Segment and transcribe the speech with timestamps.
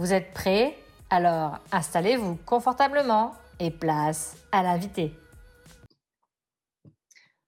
[0.00, 0.78] Vous êtes prêts?
[1.10, 5.12] Alors installez-vous confortablement et place à l'invité.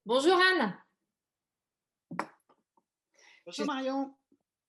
[0.04, 0.76] Bonjour Anne.
[3.46, 4.14] Bonjour Marion.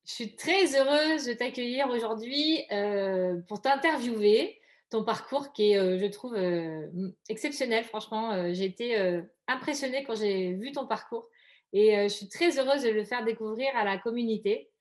[0.05, 5.99] Je suis très heureuse de t'accueillir aujourd'hui euh, pour t'interviewer ton parcours qui est, euh,
[5.99, 6.87] je trouve, euh,
[7.27, 7.83] exceptionnel.
[7.83, 11.27] Franchement, j'ai été impressionnée quand j'ai vu ton parcours
[11.73, 14.71] et je suis très heureuse de le faire découvrir à la communauté.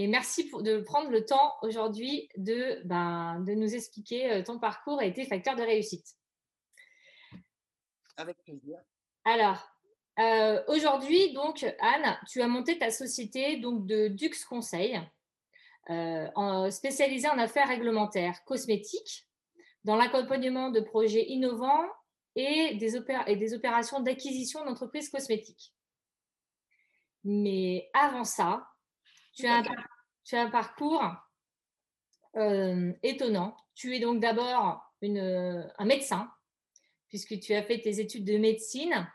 [0.00, 5.02] Et merci de prendre le temps aujourd'hui de, ben, de nous expliquer euh, ton parcours
[5.02, 6.06] et tes facteurs de réussite.
[8.16, 8.78] Avec plaisir.
[9.24, 9.68] Alors,
[10.20, 15.00] euh, aujourd'hui, donc, Anne, tu as monté ta société donc, de Dux Conseil,
[15.90, 19.26] euh, spécialisée en affaires réglementaires cosmétiques,
[19.82, 21.88] dans l'accompagnement de projets innovants
[22.36, 22.94] et des,
[23.26, 25.74] et des opérations d'acquisition d'entreprises cosmétiques.
[27.24, 28.67] Mais avant ça,
[29.38, 29.62] tu as,
[30.32, 31.04] un, parcours
[32.36, 33.56] euh, étonnant.
[33.74, 36.30] Tu es donc d'abord un médecin,
[37.08, 39.08] puisque tu as fait tes études de médecine,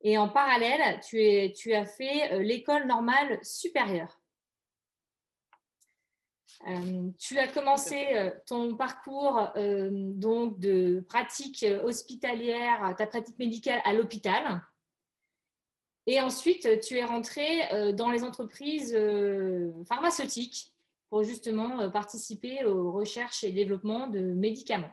[0.00, 4.20] et en parallèle, tu, as fait euh, l'école normale supérieure.
[6.68, 14.60] Euh, tu as commencé ton parcours donc de pratique hospitalière, ta pratique médicale à l'hôpital.
[16.10, 20.72] Et ensuite, tu es rentré euh, dans les entreprises euh, pharmaceutiques
[21.10, 24.90] pour justement euh, participer aux recherches et développement de médicaments.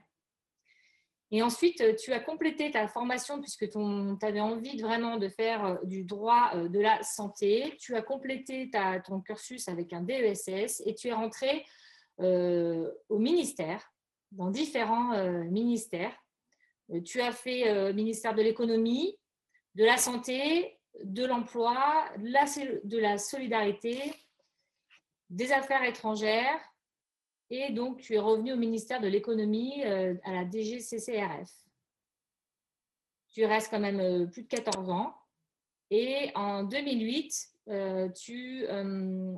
[1.31, 3.77] Et ensuite, tu as complété ta formation puisque tu
[4.25, 7.77] avais envie vraiment de faire du droit de la santé.
[7.79, 11.65] Tu as complété ta, ton cursus avec un DESS et tu es rentré
[12.19, 13.91] au ministère,
[14.31, 16.15] dans différents ministères.
[17.03, 19.17] Tu as fait ministère de l'économie,
[19.73, 24.13] de la santé, de l'emploi, de la solidarité,
[25.29, 26.59] des affaires étrangères.
[27.49, 31.51] Et donc, tu es revenu au ministère de l'économie euh, à la DGCCRF.
[33.29, 35.15] Tu restes quand même euh, plus de 14 ans.
[35.91, 38.65] Et en 2008, euh, tu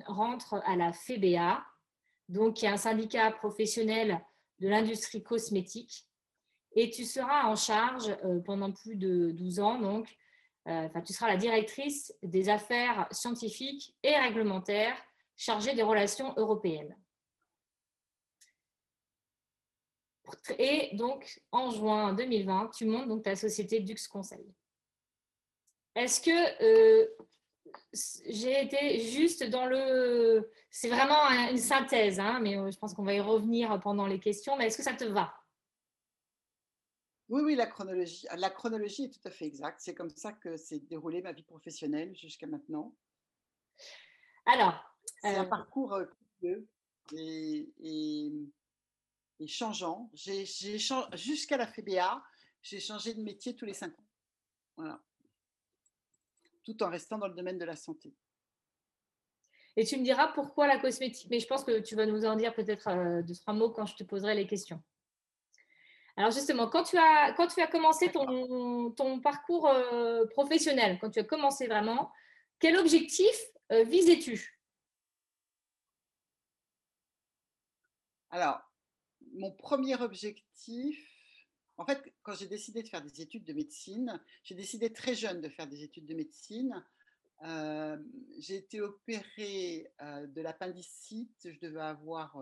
[0.06, 1.66] rentres à la FEBA,
[2.30, 4.22] donc qui est un syndicat professionnel
[4.60, 6.06] de l'industrie cosmétique.
[6.74, 10.16] Et tu seras en charge pendant plus de 12 ans, donc,
[10.68, 14.98] euh, tu seras la directrice des affaires scientifiques et réglementaires
[15.38, 16.96] chargée des relations européennes.
[20.60, 24.46] Et donc, en juin 2020, tu montes donc ta société Dux Conseil.
[25.96, 27.08] Est-ce que euh,
[28.30, 30.52] j'ai été juste dans le...
[30.70, 34.20] C'est vraiment une synthèse, hein, mais euh, je pense qu'on va y revenir pendant les
[34.20, 35.34] questions, mais est-ce que ça te va?
[37.30, 39.82] Oui, oui, la chronologie, la chronologie est tout à fait exacte.
[39.82, 42.96] C'est comme ça que s'est déroulée ma vie professionnelle jusqu'à maintenant.
[44.46, 44.82] Alors,
[45.22, 46.06] c'est un euh, parcours euh,
[47.14, 47.70] et,
[49.40, 50.10] et, changeant.
[50.14, 52.24] J'ai, jusqu'à la FBA,
[52.62, 54.08] j'ai changé de métier tous les cinq ans.
[54.78, 55.02] Voilà.
[56.64, 58.14] Tout en restant dans le domaine de la santé.
[59.76, 62.36] Et tu me diras pourquoi la cosmétique, mais je pense que tu vas nous en
[62.36, 64.82] dire peut-être euh, deux, trois mots quand je te poserai les questions.
[66.18, 71.68] Alors justement, quand tu as, commencé ton, ton parcours euh, professionnel, quand tu as commencé
[71.68, 72.12] vraiment,
[72.60, 73.36] quel objectif
[73.72, 74.60] euh, visais-tu?
[78.32, 78.60] Alors,
[79.34, 81.00] mon premier objectif,
[81.78, 85.40] en fait, quand j'ai décidé de faire des études de médecine, j'ai décidé très jeune
[85.40, 86.84] de faire des études de médecine.
[87.44, 87.96] Euh,
[88.40, 92.36] j'ai été opérée de l'appendicite, je devais avoir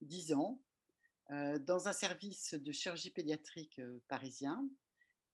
[0.00, 0.58] 10 ans.
[1.32, 4.68] Euh, dans un service de chirurgie pédiatrique euh, parisien.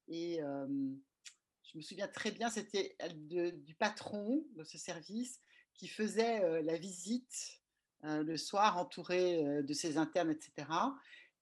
[0.06, 5.38] Et je me souviens très bien, c'était du patron de ce service
[5.74, 7.60] qui faisait la visite
[8.02, 10.66] le soir entouré de ses internes, etc.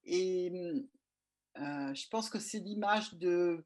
[0.03, 0.51] Et
[1.55, 3.65] je pense que c'est l'image de,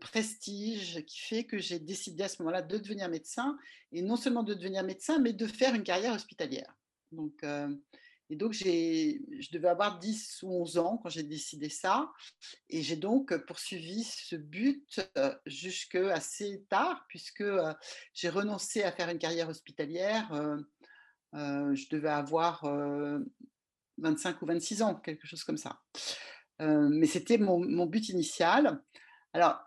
[0.00, 3.56] prestige qui fait que j'ai décidé à ce moment-là de devenir médecin,
[3.92, 6.76] et non seulement de devenir médecin, mais de faire une carrière hospitalière.
[7.12, 7.44] Donc,
[8.30, 12.12] et donc, je devais avoir 10 ou 11 ans quand j'ai décidé ça.
[12.68, 17.74] Et j'ai donc poursuivi ce but euh, jusque assez tard, puisque euh,
[18.14, 20.32] j'ai renoncé à faire une carrière hospitalière.
[21.34, 22.64] Euh, je devais avoir
[23.98, 25.80] 25 ou 26 ans, quelque chose comme ça.
[26.60, 28.80] mais c'était mon, but initial.
[29.32, 29.60] Alors,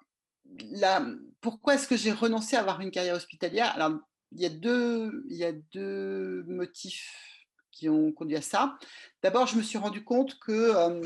[1.42, 3.74] pourquoi est-ce que j'ai renoncé à avoir une carrière hospitalière?
[3.76, 4.00] Alors,
[4.32, 7.33] il y, a deux, il y a deux motifs
[7.74, 8.78] qui ont conduit à ça.
[9.22, 11.02] D'abord, je me suis rendu compte que,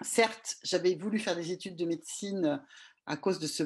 [0.00, 2.62] certes, j'avais voulu faire des études de médecine
[3.06, 3.64] à cause de ce,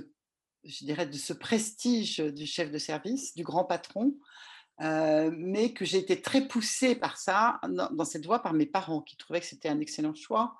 [0.64, 4.16] je dirais, de ce prestige du chef de service, du grand patron,
[4.80, 9.16] mais que j'ai été très poussée par ça, dans, cette voie, par mes parents, qui
[9.16, 10.56] trouvaient que c'était un excellent choix,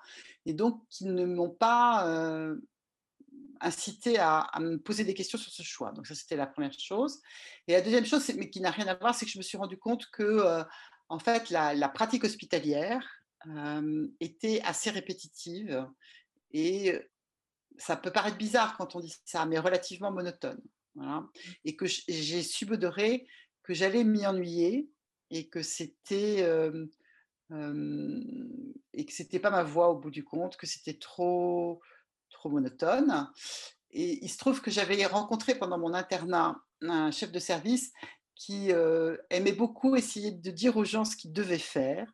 [0.46, 2.54] et donc qui ne m'ont pas
[3.60, 5.92] incité à, me poser des questions sur ce choix.
[5.92, 7.20] Donc ça, c'était la première chose.
[7.66, 9.56] Et la deuxième chose, mais qui n'a rien à voir, c'est que je me suis
[9.56, 10.64] rendu compte que,
[11.08, 13.06] en fait, la, pratique hospitalière
[14.20, 15.86] était assez répétitive
[16.52, 16.98] et
[17.76, 20.62] ça peut paraître bizarre quand on dit ça, mais relativement monotone.
[21.64, 23.26] Et que j'ai subodoré
[23.62, 24.88] que j'allais m'y ennuyer
[25.30, 26.48] et que c'était
[28.92, 31.80] et que c'était pas ma voix au bout du compte, que c'était trop
[32.30, 33.30] trop monotone.
[33.90, 37.92] Et il se trouve que j'avais rencontré pendant mon internat un chef de service
[38.36, 38.70] qui
[39.30, 42.12] aimait beaucoup essayer de dire aux gens ce qu'ils devaient faire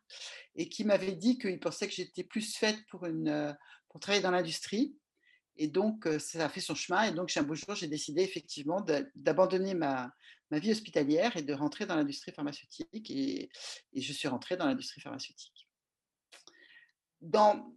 [0.55, 3.57] et qui m'avait dit qu'il pensait que j'étais plus faite pour, une,
[3.89, 4.95] pour travailler dans l'industrie.
[5.57, 7.03] Et donc, ça a fait son chemin.
[7.03, 8.85] Et donc, un beau jour, j'ai décidé effectivement
[9.15, 10.11] d'abandonner ma,
[10.51, 13.09] vie hospitalière et de rentrer dans l'industrie pharmaceutique.
[13.11, 13.49] Et,
[13.95, 15.67] je suis rentrée dans l'industrie pharmaceutique.
[17.21, 17.73] Dans,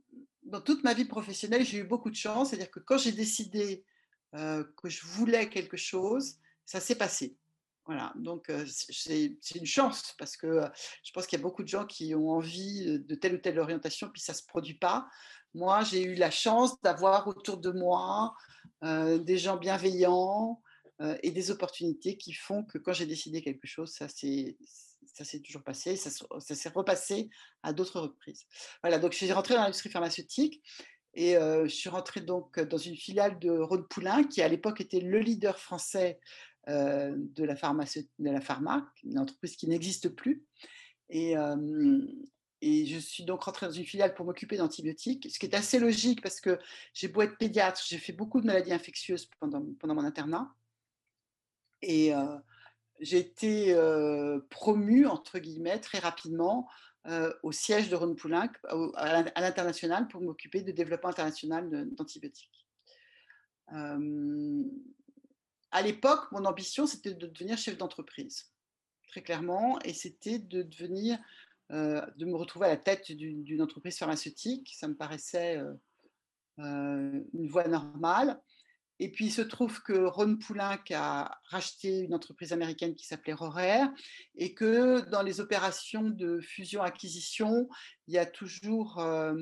[0.65, 2.51] toute ma vie professionnelle, j'ai eu beaucoup de chance.
[2.51, 3.85] C'est-à-dire que quand j'ai décidé
[4.35, 7.37] euh, que je voulais quelque chose, ça s'est passé.
[7.87, 10.63] Voilà, donc c'est une chance parce que
[11.03, 13.59] je pense qu'il y a beaucoup de gens qui ont envie de telle ou telle
[13.59, 15.07] orientation, puis ça ne se produit pas.
[15.55, 18.35] Moi, j'ai eu la chance d'avoir autour de moi
[18.83, 20.61] des gens bienveillants,
[21.25, 24.57] et des opportunités qui font que quand j'ai décidé quelque chose, ça s'est
[25.45, 27.29] toujours passé, ça, ça s'est repassé
[27.65, 28.45] à d'autres reprises.
[28.81, 30.63] Voilà, donc je suis rentrée dans l'industrie pharmaceutique
[31.13, 35.01] et je suis rentrée donc dans une filiale de Rhône Poulain qui à l'époque était
[35.01, 36.21] le leader français
[36.69, 40.45] euh, de, la de la pharma, une entreprise qui n'existe plus.
[41.11, 41.35] Et,
[42.63, 45.79] et je suis donc rentrée dans une filiale pour m'occuper d'antibiotiques, ce qui est assez
[45.79, 46.59] logique parce que
[46.95, 50.55] j'ai beau être pédiatre, j'ai fait beaucoup de maladies infectieuses pendant, pendant mon internat.
[51.83, 52.13] Et
[53.01, 53.77] j'ai été
[54.49, 56.67] promue, entre guillemets, très rapidement
[57.43, 58.49] au siège de Poulenc
[58.95, 62.67] à l'international pour m'occuper de développement international d'antibiotiques.
[65.75, 68.53] À l'époque, mon ambition, c'était de devenir chef d'entreprise,
[69.09, 71.19] très clairement, et c'était de devenir,
[71.71, 74.73] de me retrouver à la tête d'une entreprise pharmaceutique.
[74.79, 75.61] Ça me paraissait
[76.59, 78.41] une voie normale.
[79.01, 83.33] Et puis, il se trouve que Ron Poulenc a racheté une entreprise américaine qui s'appelait
[83.33, 83.83] Rorer
[84.37, 87.69] et que dans les opérations de fusion-acquisition,
[88.07, 89.35] il y a toujours euh,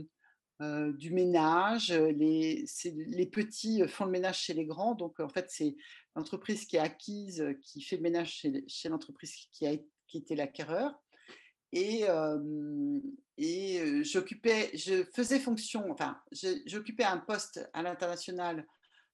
[0.62, 1.92] euh, du ménage.
[1.92, 4.94] Les, les, petits font le ménage chez les grands.
[4.94, 5.76] Donc, en fait, c'est
[6.14, 9.76] l'entreprise qui est acquise qui fait ménage chez, l'entreprise qui, a,
[10.06, 10.94] qui était l'acquéreur.
[11.72, 13.00] Et, euh,
[13.38, 16.20] et j'occupais, je faisais fonction, enfin,
[16.66, 18.66] j'occupais un poste à l'international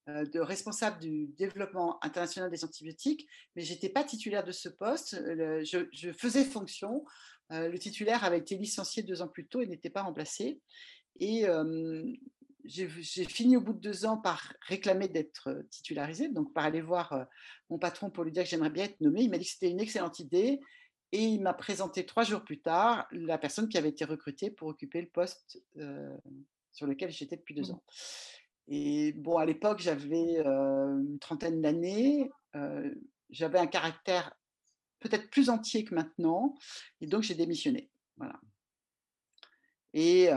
[0.09, 4.69] euh, de responsable du développement international des antibiotiques, mais je n'étais pas titulaire de ce
[4.69, 5.15] poste.
[5.15, 7.05] je, faisais fonction.
[7.53, 10.61] Euh, le titulaire avait été licencié deux ans plus tôt et n'était pas remplacé.
[11.21, 11.47] Et
[12.69, 17.27] j'ai fini au bout de deux ans par réclamer d'être titularisé, donc par aller voir
[17.71, 19.23] mon patron pour lui dire que j'aimerais bien être nommé.
[19.23, 20.61] Il m'a dit que c'était une excellente idée
[21.13, 24.69] et il m'a présenté trois jours plus tard la personne qui avait été recrutée pour
[24.69, 25.63] occuper le poste
[26.71, 27.75] sur lequel j'étais depuis deux mmh.
[27.75, 27.83] ans.
[28.69, 32.31] Et bon, à l'époque, j'avais une trentaine d'années,
[33.31, 34.31] j'avais un caractère
[35.01, 36.55] peut-être plus entier que maintenant,
[37.01, 37.89] et donc j'ai démissionné.
[38.19, 38.39] Voilà.
[39.95, 40.29] Et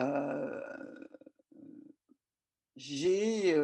[2.82, 3.56] j'ai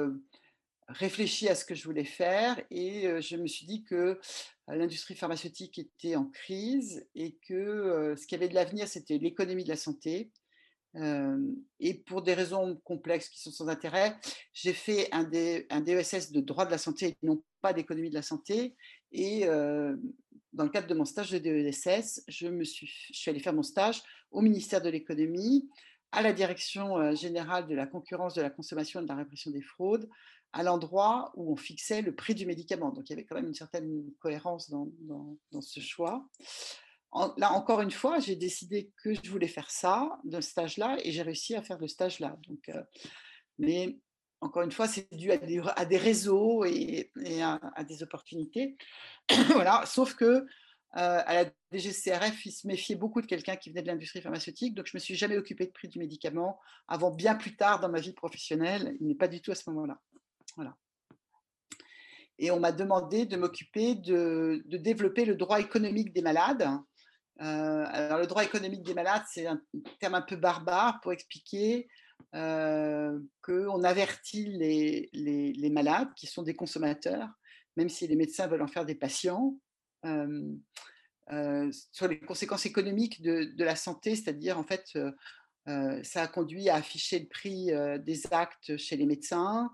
[0.88, 4.20] réfléchi à ce que je voulais faire et je me suis dit que
[4.68, 9.70] l'industrie pharmaceutique était en crise et que ce qui avait de l'avenir, c'était l'économie de
[9.70, 10.32] la santé
[11.80, 14.16] et pour des raisons complexes qui sont sans intérêt,
[14.54, 18.22] j'ai fait un, DESS de droit de la santé et non pas d'économie de la
[18.22, 18.76] santé.
[19.12, 23.54] Et dans le cadre de mon stage de DESS, je, suis, je suis allée faire
[23.54, 25.70] mon stage au ministère de l'économie,
[26.12, 29.62] à la direction générale de la concurrence, de la consommation et de la répression des
[29.62, 30.10] fraudes,
[30.54, 32.92] à l'endroit où on fixait le prix du médicament.
[32.92, 36.26] Donc il y avait quand même une certaine cohérence dans, ce choix
[37.38, 41.22] là, encore une fois, j'ai décidé que je voulais faire ça, de stage-là, et j'ai
[41.22, 42.38] réussi à faire le stage-là.
[42.48, 42.70] Donc,
[43.58, 43.98] mais
[44.42, 47.12] encore une fois, c'est dû à des, réseaux et,
[47.42, 48.78] à, des opportunités.
[49.54, 50.46] voilà, sauf que
[51.00, 54.88] à la DGCRF, ils se méfiaient beaucoup de quelqu'un qui venait de l'industrie pharmaceutique, donc
[54.88, 57.90] je ne me suis jamais occupée de prix du médicament avant bien plus tard dans
[57.90, 58.98] ma vie professionnelle.
[59.00, 60.00] Il n'est pas du tout à ce moment-là.
[60.56, 60.76] Voilà.
[62.40, 66.68] Et on m'a demandé de m'occuper de, développer le droit économique des malades.
[67.38, 69.62] alors, le droit économique des malades, c'est un
[70.00, 71.88] terme un peu barbare pour expliquer
[72.36, 77.30] euh, qu'on avertit les, malades qui sont des consommateurs,
[77.76, 79.67] même si les médecins veulent en faire des patients, euh, euh,
[81.92, 84.98] sur les conséquences économiques de, de la santé, c'est-à-dire en fait,
[86.04, 87.72] ça a conduit à afficher le prix
[88.04, 89.70] des actes chez les médecins,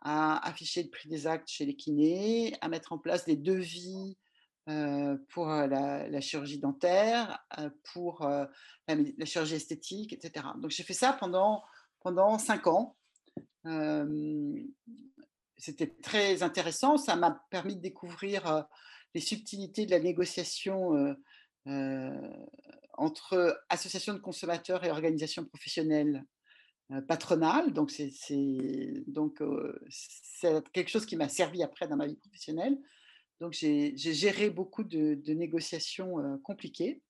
[0.00, 4.16] à afficher le prix des actes chez les kinés, à mettre en place des devis
[5.28, 7.38] pour la, chirurgie dentaire,
[7.92, 8.28] pour
[8.88, 10.46] la, chirurgie esthétique, etc.
[10.58, 11.62] Donc j'ai fait ça pendant
[12.06, 12.96] pendant cinq ans.
[15.56, 16.98] C'était très intéressant.
[16.98, 18.66] Ça m'a permis de découvrir
[19.16, 21.16] les subtilités de la négociation
[22.98, 26.22] entre associations de consommateurs et organisations professionnelles
[27.08, 27.72] patronales.
[27.72, 28.12] Donc, c'est
[30.74, 32.76] quelque chose qui m'a servi après dans ma vie professionnelle.
[33.40, 37.00] Donc, j'ai géré beaucoup de négociations compliquées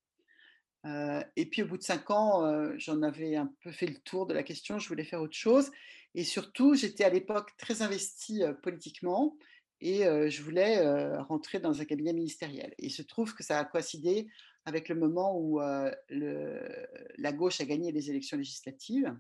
[1.35, 2.33] et puis au bout de cinq ans,
[2.79, 5.73] j'en avais un peu fait le tour de la question, je voulais faire autre chose.
[6.15, 9.37] Et surtout, j'étais à l'époque très investie politiquement
[9.81, 10.81] et je voulais
[11.19, 12.75] rentrer dans un cabinet ministériel.
[12.79, 14.29] Et il se trouve que ça a coïncidé
[14.65, 19.15] avec le moment où la gauche a gagné les élections législatives.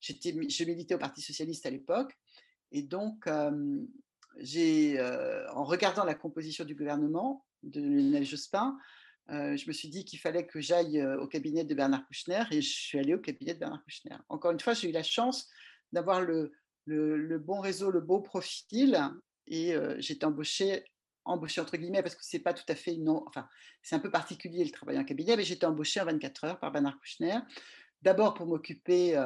[0.00, 2.16] je militais au Parti socialiste à l'époque.
[2.70, 3.28] Et donc,
[4.38, 5.00] j'ai,
[5.54, 8.78] en regardant la composition du gouvernement de Lionel Jospin,
[9.28, 12.70] je me suis dit qu'il fallait que j'aille au cabinet de Bernard Kouchner et je
[12.70, 14.16] suis allée au cabinet de Bernard Kouchner.
[14.28, 15.48] Encore une fois, j'ai eu la chance
[15.92, 16.52] d'avoir le,
[16.86, 19.00] bon réseau, le beau profil
[19.46, 20.84] et j'ai été embauchée,
[21.24, 23.48] embauchée entre guillemets parce que c'est pas tout à fait non, enfin
[23.82, 26.72] c'est un peu particulier le travail en cabinet, mais été embauchée en 24 heures par
[26.72, 27.38] Bernard Kouchner.
[28.02, 29.20] D'abord pour m'occuper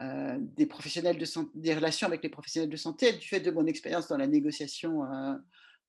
[0.00, 3.66] des professionnels de santé, des relations avec les professionnels de santé, du fait de mon
[3.66, 5.02] expérience dans la négociation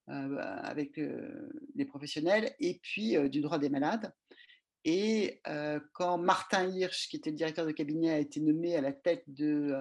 [0.10, 4.14] euh, avec euh, les professionnels, et puis euh, du droit des malades.
[4.84, 5.42] Et
[5.94, 9.24] quand Martin Hirsch, qui était le directeur de cabinet, a été nommé à la tête
[9.28, 9.74] de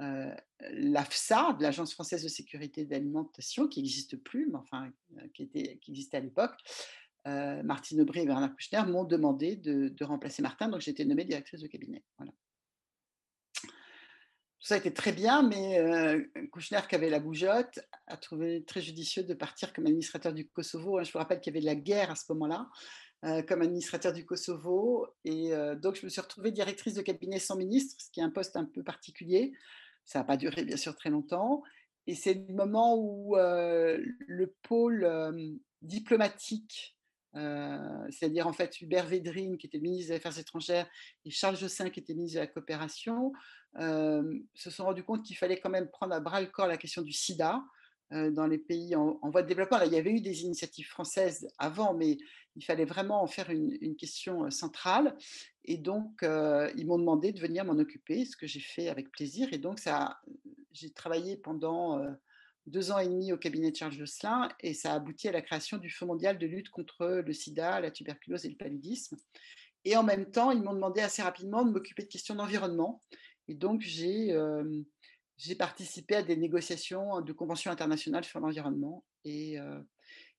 [0.00, 4.90] l'AFSA, de l'Agence française de sécurité d'alimentation, qui n'existe plus, mais enfin
[5.34, 6.56] qui, était, qui existait à l'époque,
[7.26, 11.60] Martine Aubry et Bernard Kouchner m'ont demandé de, remplacer Martin, donc j'ai été nommée directrice
[11.60, 12.02] de cabinet.
[12.18, 12.32] Voilà
[14.60, 18.82] ça a été très bien, mais euh, Kouchner, qui avait la bougeotte, a trouvé très
[18.82, 20.98] judicieux de partir comme administrateur du Kosovo.
[20.98, 21.02] Hein.
[21.02, 22.68] Je vous rappelle qu'il y avait de la guerre à ce moment-là,
[23.24, 25.08] euh, comme administrateur du Kosovo.
[25.24, 28.22] Et euh, donc, je me suis retrouvée directrice de cabinet sans ministre, ce qui est
[28.22, 29.52] un poste un peu particulier.
[30.10, 31.62] Ça n'a pas duré, bien sûr, très longtemps.
[32.08, 35.08] Et c'est le moment où le pôle
[35.82, 36.96] diplomatique
[37.32, 40.88] c'est-à-dire en fait Hubert Védrine, qui était ministre des Affaires étrangères,
[41.24, 43.32] et Charles Jossin, qui était ministre de la Coopération,
[43.78, 47.02] se sont rendus compte qu'il fallait quand même prendre à bras le corps la question
[47.02, 47.62] du sida
[48.10, 49.80] dans les pays en, voie de développement.
[49.82, 52.18] Il y avait eu des initiatives françaises avant, mais
[52.56, 55.16] il fallait vraiment en faire une, question centrale.
[55.64, 59.48] Et donc, ils m'ont demandé de venir m'en occuper, ce que j'ai fait avec plaisir.
[59.52, 59.78] Et donc,
[60.72, 62.04] j'ai travaillé pendant
[62.66, 65.42] deux ans et demi au cabinet de Charles Josselin et ça a abouti à la
[65.42, 69.16] création du Fonds mondial de lutte contre le sida, la tuberculose et le paludisme.
[69.84, 73.02] Et en même temps, ils m'ont demandé assez rapidement de m'occuper de questions d'environnement.
[73.48, 74.82] Et donc, j'ai euh,
[75.56, 79.04] participé à des négociations de conventions internationales sur l'environnement.
[79.24, 79.80] Et, euh,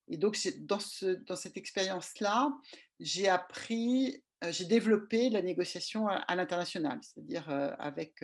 [0.10, 2.52] donc, dans, ce, dans cette expérience-là,
[3.00, 8.24] j'ai appris, euh, j'ai développé la négociation à, l'international, c'est-à-dire avec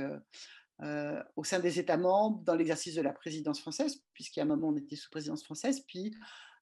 [1.36, 4.78] au sein des États membres dans l'exercice de la présidence française, puisqu'à un moment on
[4.78, 6.14] était sous présidence française, puis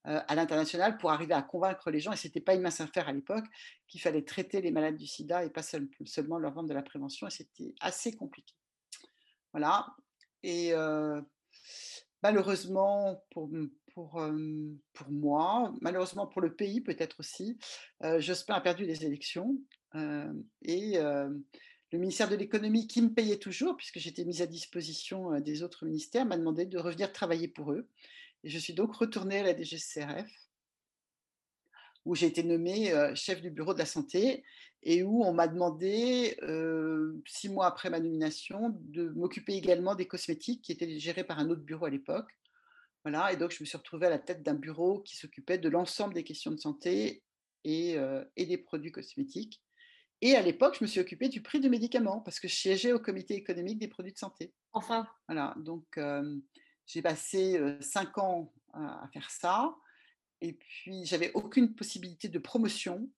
[0.05, 3.09] à l'international pour arriver à convaincre les gens, et ce n'était pas une mince affaire
[3.09, 3.45] à l'époque,
[3.87, 7.27] qu'il fallait traiter les malades du sida et pas seulement leur vendre de la prévention,
[7.27, 8.53] et c'était assez compliqué.
[9.55, 9.87] Voilà.
[10.47, 10.73] Et
[12.21, 13.49] malheureusement pour,
[15.09, 17.57] moi, malheureusement pour le pays peut-être aussi,
[18.19, 19.57] Jospin a perdu les élections.
[20.61, 20.99] et
[21.91, 25.85] le ministère de l'économie, qui me payait toujours, puisque j'étais mise à disposition des autres
[25.85, 27.87] ministères, m'a demandé de revenir travailler pour eux.
[28.43, 30.29] Et je suis donc retournée à la DGCRF,
[32.05, 34.43] où j'ai été nommée chef du bureau de la santé
[34.83, 36.37] et où on m'a demandé,
[37.25, 41.49] six mois après ma nomination, de m'occuper également des cosmétiques qui étaient gérés par un
[41.49, 42.29] autre bureau à l'époque.
[43.03, 45.69] Voilà, et donc je me suis retrouvée à la tête d'un bureau qui s'occupait de
[45.69, 47.23] l'ensemble des questions de santé
[47.63, 47.97] et,
[48.35, 49.61] et des produits cosmétiques.
[50.21, 52.93] Et à l'époque, je me suis occupée du prix du médicament parce que je siégeais
[52.93, 54.53] au comité économique des produits de santé.
[54.73, 55.07] Enfin.
[55.27, 55.99] Voilà, donc
[56.85, 59.75] j'ai passé cinq ans à, faire ça.
[60.41, 63.09] Et puis, j'avais aucune possibilité de promotion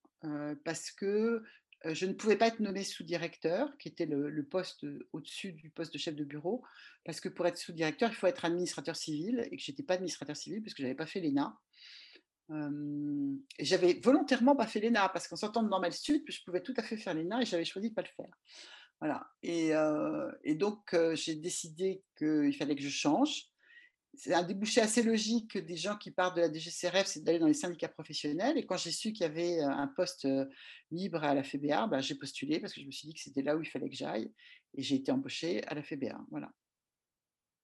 [0.64, 1.42] parce que
[1.84, 5.98] je ne pouvais pas être nommée sous-directeur, qui était le, poste au-dessus du poste de
[5.98, 6.64] chef de bureau,
[7.04, 9.94] parce que pour être sous-directeur, il faut être administrateur civil, et que je n'étais pas
[9.94, 11.56] administrateur civil parce que je n'avais pas fait l'ENA.
[12.50, 16.74] et j'avais volontairement pas fait l'ENA, parce qu'en sortant de Normal Sud, je pouvais tout
[16.76, 18.34] à fait faire l'ENA, et j'avais choisi de ne pas le faire.
[19.00, 19.30] Voilà.
[19.42, 23.44] Et donc, j'ai décidé qu'il fallait que je change
[24.14, 27.46] c'est un débouché assez logique des gens qui partent de la DGCRF, c'est d'aller dans
[27.46, 28.58] les syndicats professionnels.
[28.58, 30.26] Et quand j'ai su qu'il y avait un poste
[30.90, 33.42] libre à la FBA, bah, j'ai postulé parce que je me suis dit que c'était
[33.42, 34.32] là où il fallait que j'aille.
[34.74, 36.18] Et j'ai été embauchée à la FBA.
[36.30, 36.50] Voilà.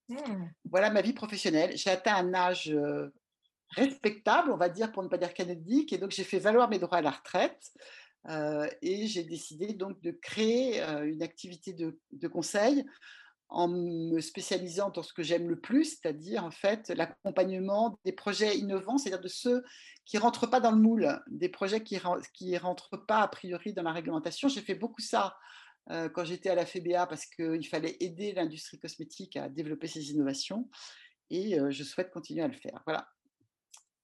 [0.09, 0.17] Mmh.
[0.65, 1.77] Voilà ma vie professionnelle.
[1.77, 2.75] J'ai atteint un âge
[3.71, 5.93] respectable, on va dire, pour ne pas dire canadique.
[5.93, 7.73] Et donc, j'ai fait valoir mes droits à la retraite.
[8.83, 12.85] et j'ai décidé donc de créer une activité de, de conseil
[13.55, 18.59] en me spécialisant dans ce que j'aime le plus, c'est-à-dire en fait l'accompagnement des projets
[18.59, 19.63] innovants, c'est-à-dire de ceux
[20.05, 23.85] qui rentrent pas dans le moule, des projets qui ne rentrent pas a priori dans
[23.85, 24.49] la réglementation.
[24.49, 25.37] J'ai fait beaucoup ça
[25.91, 30.11] euh, quand j'étais à la FBA parce qu'il fallait aider l'industrie cosmétique à développer ses
[30.11, 30.69] innovations
[31.31, 32.83] et euh, je souhaite continuer à le faire.
[32.87, 33.09] Voilà.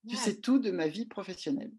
[0.09, 1.73] Tu sais tout de ma vie professionnelle.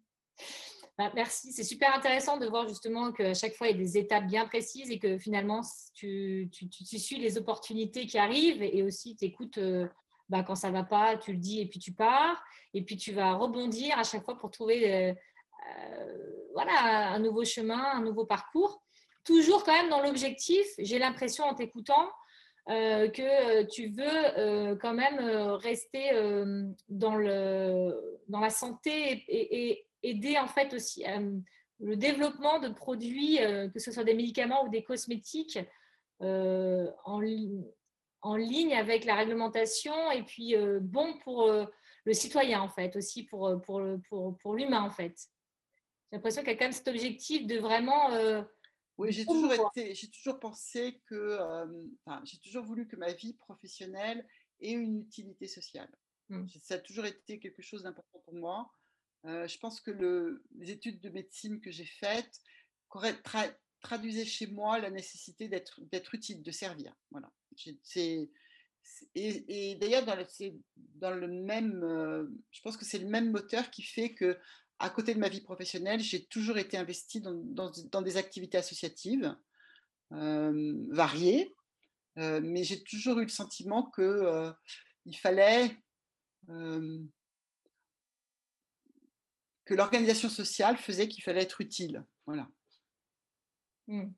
[0.97, 1.51] Bah, merci.
[1.53, 4.45] C'est super intéressant de voir justement qu'à chaque fois, il y a des étapes bien
[4.45, 5.61] précises et que finalement,
[5.93, 9.87] tu, suis les opportunités qui arrivent et aussi tu écoutes euh,
[10.29, 12.43] bah, quand ça ne va pas, tu le dis et puis tu pars.
[12.73, 17.45] Et puis tu vas rebondir à chaque fois pour trouver euh, euh, voilà, un nouveau
[17.45, 18.83] chemin, un nouveau parcours.
[19.23, 22.09] Toujours quand même dans l'objectif, j'ai l'impression en t'écoutant,
[22.67, 26.11] que tu veux quand même rester
[26.89, 31.37] dans la santé et, aider en fait aussi euh,
[31.79, 35.59] le développement de produits, euh, que ce soit des médicaments ou des cosmétiques,
[36.21, 37.21] euh, en,
[38.21, 41.51] en, ligne avec la réglementation et puis bon pour
[42.05, 45.17] le citoyen en fait, aussi pour, pour, pour, pour l'humain en fait.
[46.11, 48.09] J'ai l'impression qu'il y a quand même cet objectif de vraiment...
[48.99, 51.39] oui, j'ai toujours, été, j'ai toujours pensé que,
[52.25, 54.23] j'ai toujours voulu que ma vie professionnelle
[54.59, 55.89] ait une utilité sociale.
[56.29, 56.45] Mmh.
[56.61, 58.71] Ça a toujours été quelque chose d'important pour moi
[59.23, 62.41] je pense que le, les études de médecine que j'ai faites
[63.81, 66.93] traduisaient chez moi la nécessité d'être utile, de servir.
[67.11, 67.31] Voilà.
[69.15, 70.17] et, d'ailleurs, dans,
[70.75, 71.81] dans, le même,
[72.51, 74.37] je pense que c'est le même moteur qui fait que,
[74.79, 79.35] à côté de ma vie professionnelle, j'ai toujours été investie dans, des activités associatives
[80.09, 81.55] variées,
[82.15, 84.51] mais j'ai toujours eu le sentiment que
[85.05, 85.77] il fallait
[89.71, 92.03] que l'organisation sociale faisait qu'il fallait être utile.
[92.25, 92.45] Voilà.
[93.87, 94.11] Mmh.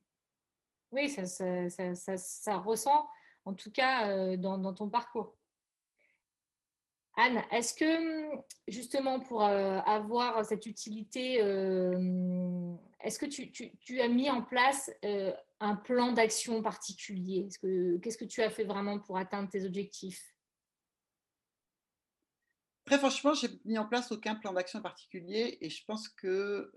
[0.91, 3.07] Oui, ça, ressent
[3.45, 5.37] en tout cas euh, dans, ton parcours.
[7.17, 8.35] Anne, est-ce que
[8.67, 14.89] justement pour euh, avoir cette utilité, euh, est-ce que tu, as mis en place
[15.59, 17.47] un plan d'action particulier?
[18.01, 20.32] Qu'est-ce que tu as fait vraiment pour atteindre tes objectifs?
[22.85, 26.71] Très franchement, j'ai mis en place aucun plan d'action particulier et je pense que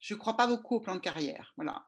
[0.00, 1.52] je ne crois pas beaucoup au plan de carrière.
[1.56, 1.84] Voilà.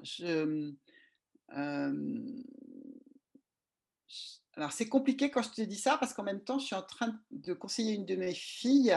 [4.54, 6.82] alors c'est compliqué quand je te dis ça parce qu'en même temps, je suis en
[6.82, 8.94] train de conseiller une de mes filles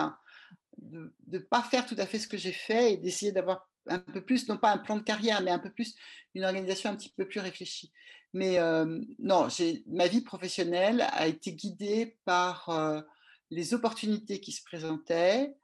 [0.77, 3.99] de ne pas faire tout à fait ce que j'ai fait et d'essayer d'avoir un
[3.99, 5.95] peu plus, non pas un plan de carrière, mais un peu plus
[6.33, 7.91] une organisation un petit peu plus réfléchie.
[8.33, 8.59] Mais
[9.19, 9.47] non,
[9.87, 12.69] ma vie professionnelle a été guidée par
[13.49, 15.55] les opportunités qui se présentaient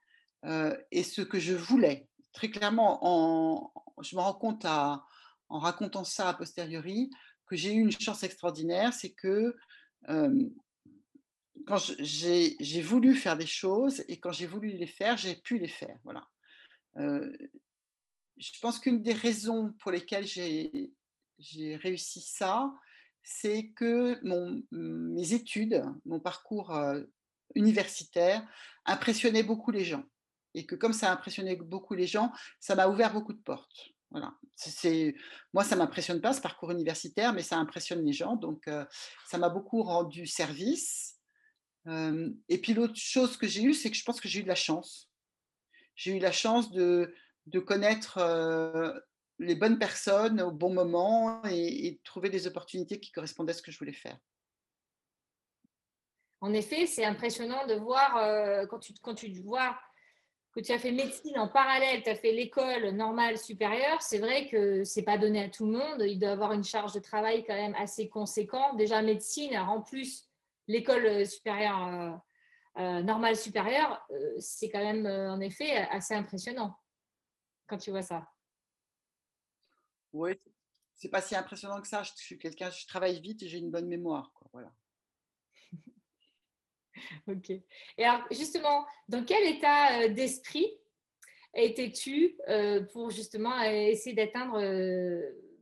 [0.45, 2.07] euh, et ce que je voulais.
[2.33, 5.01] Très clairement, en, je me rends compte en
[5.49, 7.09] racontant ça a posteriori
[7.45, 9.55] que j'ai eu une chance extraordinaire, c'est que
[10.09, 10.49] euh,
[11.67, 15.67] quand j'ai voulu faire des choses et quand j'ai voulu les faire, j'ai pu les
[15.67, 15.97] faire.
[16.03, 16.25] Voilà.
[16.97, 17.31] Euh,
[18.37, 22.73] je pense qu'une des raisons pour lesquelles j'ai réussi ça,
[23.21, 26.73] c'est que mon, mes études, mon parcours
[27.55, 28.43] universitaire
[28.85, 30.03] impressionnait beaucoup les gens.
[30.53, 33.93] Et que comme ça impressionnait beaucoup les gens, ça m'a ouvert beaucoup de portes.
[34.11, 34.33] Voilà.
[34.55, 35.15] C'est,
[35.53, 38.35] moi, ça m'impressionne pas ce parcours universitaire, mais ça impressionne les gens.
[38.35, 38.85] Donc, euh,
[39.27, 41.17] ça m'a beaucoup rendu service.
[41.87, 44.43] Euh, et puis, l'autre chose que j'ai eue, c'est que je pense que j'ai eu
[44.43, 45.09] de la chance.
[45.95, 48.91] J'ai eu la chance de, de connaître euh,
[49.39, 53.61] les bonnes personnes au bon moment et, et trouver des opportunités qui correspondaient à ce
[53.61, 54.17] que je voulais faire
[56.41, 59.79] en effet, c'est impressionnant de voir euh, quand, tu, vois
[60.51, 64.47] que tu as fait médecine en parallèle, tu as fait l'école normale supérieure, c'est vrai
[64.49, 66.01] que ce n'est pas donné à tout le monde.
[66.01, 68.75] Il doit avoir une charge de travail quand même assez conséquente.
[68.75, 70.27] Déjà médecine, en plus
[70.67, 72.21] l'école supérieure
[72.75, 74.05] normale supérieure,
[74.39, 76.75] c'est quand même en effet assez impressionnant
[77.67, 78.27] quand tu vois ça.
[80.13, 80.39] Oui,
[80.95, 82.03] c'est pas si impressionnant que ça.
[82.03, 84.31] Je, suis quelqu'un, je travaille vite et j'ai une bonne mémoire.
[84.51, 84.71] Voilà.
[87.27, 87.49] ok.
[87.49, 90.67] Et alors, justement, dans quel état d'esprit
[91.53, 92.37] étais-tu
[92.93, 94.59] pour justement essayer d'atteindre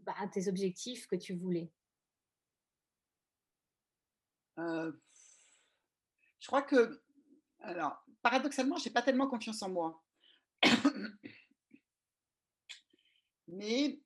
[0.04, 1.72] bah, tes objectifs que tu voulais?
[4.58, 7.02] Je crois que,
[7.62, 10.04] alors, paradoxalement, je n'ai pas tellement confiance en moi.
[13.48, 14.00] Mais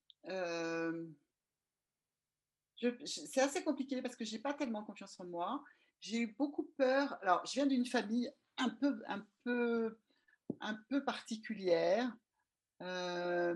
[3.06, 5.64] c'est assez compliqué parce que je n'ai pas tellement confiance en moi.
[6.04, 7.18] J'ai eu beaucoup peur.
[7.22, 9.98] Alors, je viens d'une famille un peu, un peu,
[10.60, 12.14] un peu particulière.
[12.82, 13.48] mon,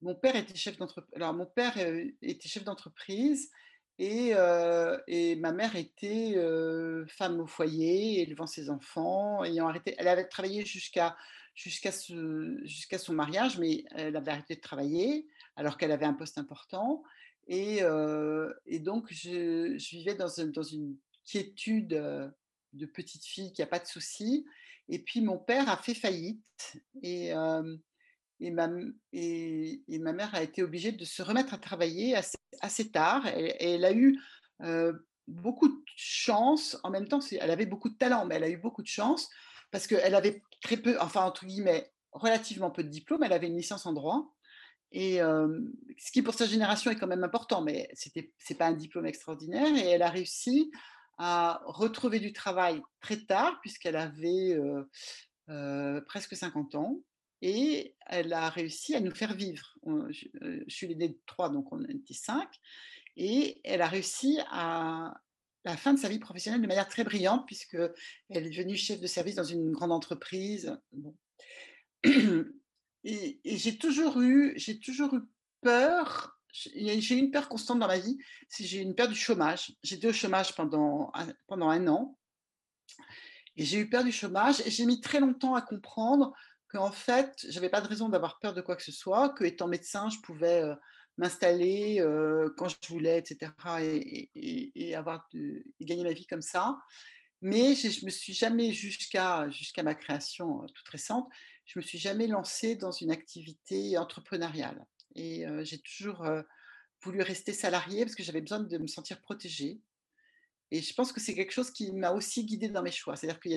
[0.00, 1.14] mon père était chef d'entreprise.
[1.14, 1.76] Alors, mon père
[2.22, 3.50] était chef d'entreprise
[3.98, 4.32] et,
[5.08, 6.34] et, ma mère était
[7.06, 9.94] femme au foyer, élevant ses enfants, ayant arrêté.
[9.98, 11.18] Elle avait travaillé jusqu'à
[11.54, 11.90] jusqu'à
[12.64, 17.02] jusqu'à son mariage, mais elle avait arrêté de travailler alors qu'elle avait un poste important.
[17.52, 17.82] Et,
[18.78, 24.46] donc, je, vivais dans, une quiétude de petite fille qui n'a pas de soucis.
[24.88, 26.40] Et puis, mon père a fait faillite.
[27.02, 32.14] Et, ma, mère a été obligée de se remettre à travailler
[32.60, 33.26] assez, tard.
[33.26, 34.16] Et, elle a eu
[35.26, 36.78] beaucoup de chance.
[36.84, 39.28] En même temps, elle avait beaucoup de talent, mais elle a eu beaucoup de chance
[39.72, 43.24] parce qu'elle avait très peu, enfin, entre guillemets, relativement peu de diplômes.
[43.24, 44.32] Elle avait une licence en droit.
[44.92, 48.72] Et ce qui, pour sa génération, est quand même important, mais ce n'est pas un
[48.72, 49.74] diplôme extraordinaire.
[49.76, 50.70] Et elle a réussi
[51.18, 54.58] à retrouver du travail très tard, puisqu'elle avait
[56.06, 57.00] presque 50 ans
[57.42, 59.76] et elle a réussi à nous faire vivre.
[60.10, 60.26] Je,
[60.68, 62.48] suis l'aînée de trois, donc on était cinq,
[63.16, 65.14] et elle a réussi à
[65.64, 67.92] la fin de sa vie professionnelle de manière très brillante, puisqu'elle
[68.28, 70.76] est devenue chef de service dans une grande entreprise.
[73.04, 75.20] Et, j'ai toujours eu, j'ai toujours eu
[75.60, 76.36] peur.
[76.52, 79.72] J'ai une peur constante dans ma vie, c'est j'ai une peur du chômage.
[79.84, 81.12] J'étais au chômage pendant
[81.46, 82.18] pendant un an,
[83.56, 84.60] et j'ai eu peur du chômage.
[84.66, 86.32] Et j'ai mis très longtemps à comprendre
[86.68, 89.68] qu'en fait, j'avais pas de raison d'avoir peur de quoi que ce soit, que étant
[89.68, 90.64] médecin, je pouvais
[91.18, 92.04] m'installer
[92.56, 93.52] quand je voulais, etc.,
[94.34, 95.28] et, avoir
[95.80, 96.78] gagner ma vie comme ça.
[97.42, 101.28] Mais je, ne me suis jamais, jusqu'à jusqu'à ma création toute récente,
[101.70, 104.84] je me suis jamais lancée dans une activité entrepreneuriale.
[105.14, 106.28] Et j'ai toujours
[107.02, 109.80] voulu rester salariée parce que j'avais besoin de me sentir protégée.
[110.72, 113.14] Et je pense que c'est quelque chose qui m'a aussi guidée dans mes choix.
[113.14, 113.54] C'est-à-dire qu'il y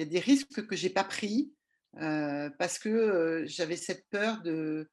[0.00, 1.52] a des, risques que j'ai pas pris
[1.92, 4.88] parce que j'avais cette peur de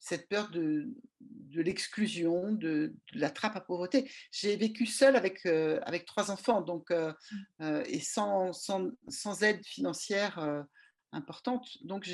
[0.00, 0.88] cette peur de,
[1.20, 4.10] de l'exclusion, de, la trappe à pauvreté.
[4.32, 7.82] J'ai vécu seule avec, avec trois enfants donc, mmh.
[7.86, 10.64] et sans, sans, sans, aide financière
[11.12, 11.68] importante.
[11.84, 12.08] Donc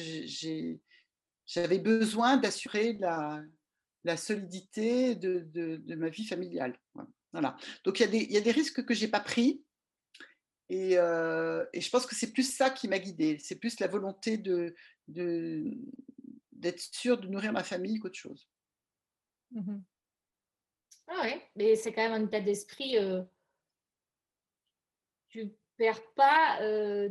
[1.47, 3.41] j'avais besoin d'assurer la,
[4.05, 6.77] la, solidité de, de, ma vie familiale.
[7.33, 7.57] Voilà.
[7.85, 9.63] Donc il y, a des, il y a des risques que je n'ai pas pris
[10.69, 14.37] et, et, je pense que c'est plus ça qui m'a guidée, c'est plus la volonté
[14.37, 14.75] de,
[16.67, 18.49] d'être sûre de nourrir ma famille qu'autre chose.
[19.53, 19.79] Mmh
[21.09, 22.99] ah ouais, mais c'est quand même un état d'esprit.
[22.99, 23.23] Euh,
[25.29, 26.59] tu perds pas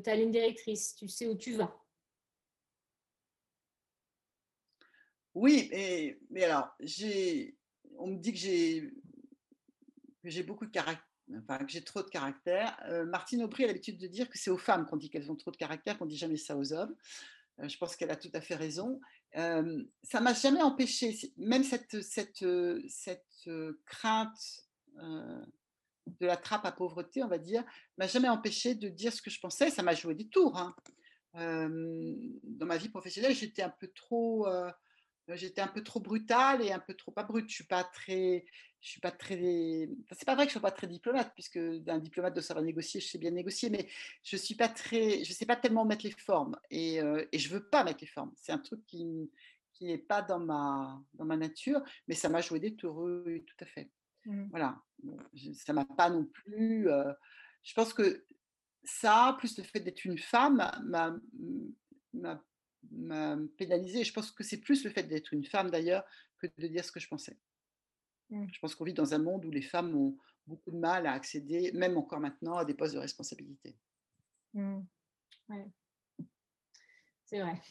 [0.04, 1.74] ta ligne directrice, tu sais où tu vas.
[5.34, 6.76] Oui, mais, mais alors,
[7.98, 8.94] on me dit que j'ai,
[10.22, 12.78] que j'ai beaucoup de caractère enfin, que j'ai trop de caractère.
[12.88, 15.36] Euh, Martine Aubry a l'habitude de dire que c'est aux femmes qu'on dit qu'elles ont
[15.36, 16.96] trop de caractère, qu'on dit jamais ça aux hommes.
[17.60, 19.00] Euh, je pense qu'elle a tout à fait raison.
[19.38, 22.46] Euh, ça m'a jamais empêché, même cette, cette,
[22.88, 23.50] cette
[23.86, 24.66] crainte
[25.02, 27.64] de la trappe à pauvreté, on va dire,
[27.98, 29.70] m'a jamais empêché de dire ce que je pensais.
[29.70, 30.58] Ça m'a joué des tours.
[30.58, 30.76] Hein.
[31.34, 34.48] dans ma vie professionnelle, j'étais un peu trop
[35.30, 37.50] j'étais un peu trop brutale et un peu trop pas brute.
[37.50, 38.46] Je suis pas très,
[38.82, 39.90] je suis pas très.
[40.12, 43.02] c'est pas vrai que je sois pas très diplomate, puisque d'un diplomate de savoir négocier,
[43.02, 43.88] je sais bien négocier, mais
[44.24, 47.50] je suis pas très, je sais pas tellement mettre les formes et, euh, et je
[47.50, 48.32] veux pas mettre les formes.
[48.36, 49.32] C'est un truc qui
[49.74, 53.58] qui n'est pas dans ma dans ma nature, mais ça m'a joué des tours, tout
[53.60, 53.92] à fait.
[54.26, 54.48] Mmh.
[54.50, 54.82] Voilà,
[55.56, 56.90] ça m'a pas non plus.
[56.90, 57.12] Euh,
[57.64, 58.26] je pense que
[58.84, 62.42] ça, plus le fait d'être une femme, m'a
[62.92, 63.36] m'a.
[63.60, 66.04] Je pense que c'est plus le fait d'être une femme d'ailleurs
[66.40, 67.38] que de dire ce que je pensais.
[68.30, 68.48] Mmh.
[68.52, 70.18] Je pense qu'on vit dans un monde où les femmes ont
[70.48, 73.78] beaucoup de mal à accéder, même encore maintenant, à des postes de responsabilité.
[74.54, 74.82] Mmh.
[77.26, 77.62] C'est vrai.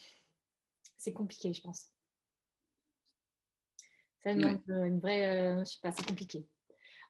[0.97, 1.91] C'est compliqué, je pense.
[4.23, 5.37] Ça demande une vraie.
[5.37, 6.47] Euh, je sais pas, c'est compliqué.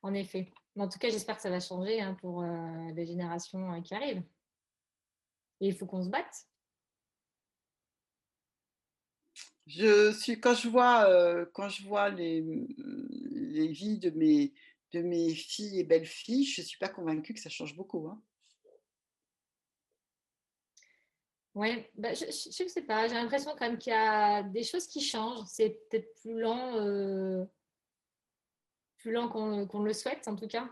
[0.01, 0.51] en effet.
[0.77, 4.23] En tout cas, j'espère que ça va changer hein, pour les générations qui arrivent.
[5.61, 6.45] Et il faut qu'on se batte.
[9.67, 12.41] Je suis quand je vois quand je vois les,
[13.31, 14.53] les vies de mes
[14.93, 18.07] de mes filles et belles-filles, je ne suis pas convaincue que ça change beaucoup.
[18.07, 18.21] Hein.
[21.55, 23.07] Oui, bah, je ne sais pas.
[23.07, 25.45] J'ai l'impression quand même qu'il y a des choses qui changent.
[25.47, 27.47] C'est peut-être plus lent,
[28.97, 30.69] plus lent qu'on le souhaite en tout cas.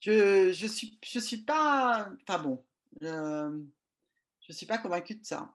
[0.00, 2.64] Je je suis je suis pas enfin bon,
[4.42, 5.54] je je suis pas convaincue de ça.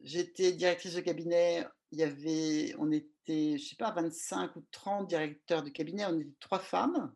[0.00, 5.08] j'étais directrice de cabinet, il y avait on était, je sais pas, 25 ou 30
[5.08, 7.12] directeurs de cabinet, on était trois femmes.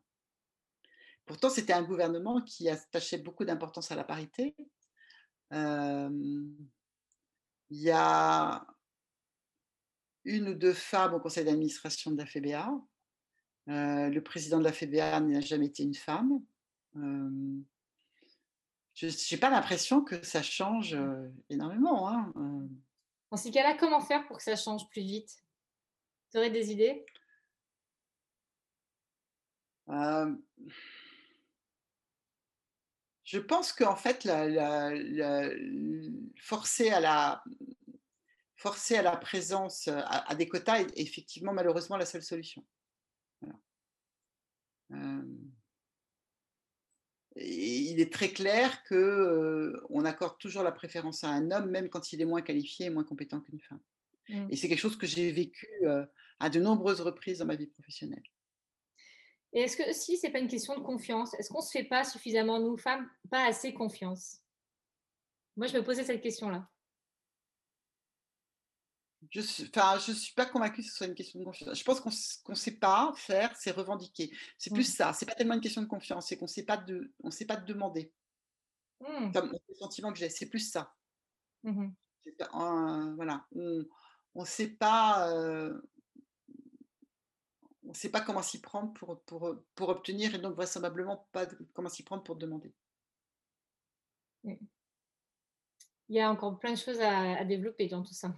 [1.26, 4.54] Pourtant, c'était un gouvernement qui attachait beaucoup d'importance à la parité.
[5.50, 6.68] il
[7.70, 8.66] y a
[10.24, 12.70] une ou deux femmes au conseil d'administration de la FEBA.
[13.66, 16.40] le président de la FEBA n'a jamais été une femme.
[18.94, 20.96] Je n'ai pas l'impression que ça change
[21.48, 22.08] énormément.
[22.08, 22.32] Hein,
[23.30, 25.36] Dans ces cas-là, comment faire pour que ça change plus vite?
[26.30, 27.04] Tu aurais des idées?
[33.24, 34.28] Je pense qu'en fait,
[36.36, 37.44] forcer, à la,
[38.56, 42.64] forcer à la présence, à, des quotas est effectivement malheureusement la seule solution.
[47.36, 52.20] Il est très clair qu'on accorde toujours la préférence à un homme, même quand il
[52.20, 53.80] est moins qualifié et moins compétent qu'une femme.
[54.28, 54.48] Mmh.
[54.50, 55.68] Et c'est quelque chose que j'ai vécu
[56.40, 58.22] à de nombreuses reprises dans ma vie professionnelle.
[59.52, 62.04] Et est-ce que si c'est pas une question de confiance, est-ce qu'on se fait pas
[62.04, 64.40] suffisamment, nous femmes, pas assez confiance?
[65.56, 66.68] Moi, je me posais cette question-là.
[69.30, 71.78] Je ne enfin, je suis pas convaincue que ce soit une question de confiance.
[71.78, 74.30] Je pense qu'on ne sait pas faire, c'est revendiquer.
[74.58, 74.96] C'est plus mmh.
[74.96, 75.12] ça.
[75.12, 77.56] C'est pas tellement une question de confiance, c'est qu'on sait pas de, on sait pas
[77.56, 78.12] de demander.
[79.00, 79.32] Mmh.
[79.34, 80.94] le sentiment que j'ai, c'est plus ça.
[81.62, 81.88] Mmh
[83.16, 85.30] voilà, on ne sait pas.
[85.30, 85.78] Euh,
[87.84, 91.46] on ne sait pas comment s'y prendre pour, pour, pour, obtenir et donc vraisemblablement pas
[91.74, 92.72] comment s'y prendre pour demander.
[94.42, 94.58] Il
[96.08, 98.34] y a encore plein de choses à, développer dans tout ça.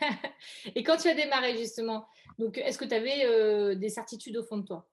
[0.74, 2.06] Et quand tu as démarré justement,
[2.38, 4.88] donc est-ce que tu avais euh, des certitudes au fond de toi?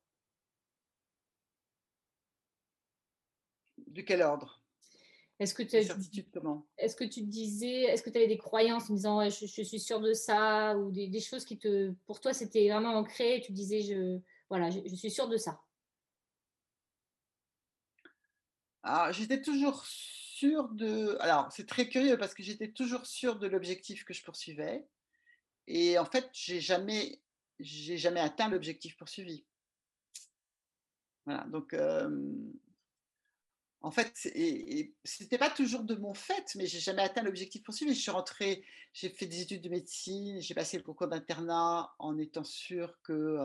[3.87, 4.61] De quel ordre?
[5.39, 9.29] Est-ce que, tu est-ce que tu disais, est-ce que tu avais des croyances en disant
[9.29, 13.39] je, suis sûre de ça ou des, choses qui te, pour toi, c'était vraiment ancré
[13.45, 15.61] tu disais je, voilà, je, suis sûre de ça?
[19.11, 21.17] J'étais toujours sûre de.
[21.19, 24.87] Alors, c'est très curieux parce que j'étais toujours sûre de l'objectif que je poursuivais.
[25.67, 27.21] Et en fait, j'ai jamais,
[27.59, 29.45] j'ai jamais atteint l'objectif poursuivi.
[31.25, 31.75] Voilà, donc
[33.81, 37.93] en fait, ce n'était pas toujours de mon fait, mais j'ai jamais atteint l'objectif poursuivi.
[37.93, 42.17] Je suis rentrée, j'ai fait des études de médecine, j'ai passé le concours d'internat en
[42.17, 43.37] étant sûre que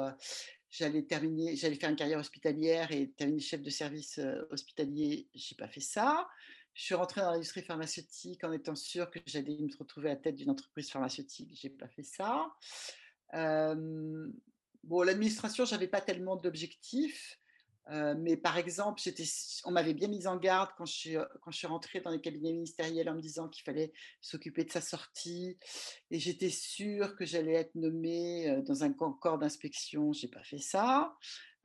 [0.71, 5.29] j'allais terminer, j'allais faire une carrière hospitalière et terminer chef de service hospitalier.
[5.35, 6.29] J'ai pas fait ça.
[6.75, 10.21] Je suis rentrée dans l'industrie pharmaceutique en étant sûre que j'allais me retrouver à la
[10.21, 11.51] tête d'une entreprise pharmaceutique.
[11.61, 12.51] J'ai pas fait ça.
[13.33, 17.39] bon, l'administration, j'avais pas tellement d'objectifs
[17.91, 19.01] mais par exemple,
[19.65, 23.09] on m'avait bien mis en garde quand je, suis, quand rentrée dans les cabinets ministériels
[23.09, 25.59] en me disant qu'il fallait s'occuper de sa sortie.
[26.11, 30.13] Et j'étais sûre que j'allais être nommée dans un corps d'inspection.
[30.13, 31.17] Je n'ai pas fait ça.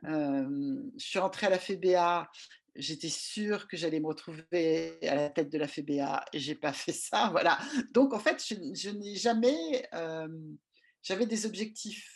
[0.04, 2.30] je suis rentrée à la FEBA.
[2.78, 6.74] J'étais sûre que j'allais me retrouver à la tête de la FEBA et j'ai pas
[6.74, 7.30] fait ça.
[7.32, 7.60] Voilà.
[7.92, 9.88] Donc en fait, je, n'ai jamais.
[11.04, 12.12] J'avais des objectifs